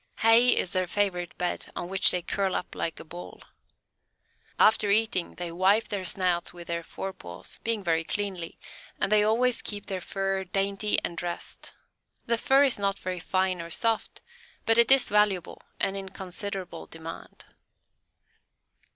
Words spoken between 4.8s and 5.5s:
eating,